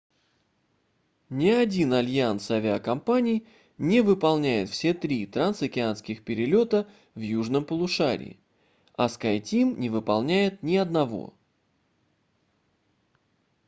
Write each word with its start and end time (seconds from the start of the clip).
ни 1.37 1.49
один 1.49 1.93
альянс 1.93 2.49
авиакомпаний 2.49 3.45
не 3.77 4.01
выполняет 4.01 4.67
все 4.71 4.95
три 4.95 5.27
трансокеанских 5.27 6.23
перелета 6.23 6.89
в 7.13 7.19
южном 7.19 7.65
полушарии 7.65 8.39
а 8.95 9.05
skyteam 9.05 9.75
не 9.77 9.91
выполняет 9.91 10.63
ни 10.63 10.75
одного 10.77 11.35